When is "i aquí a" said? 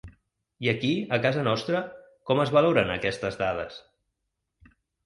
0.67-1.19